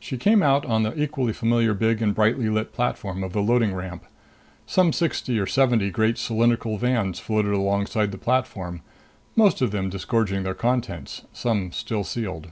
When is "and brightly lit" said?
2.00-2.72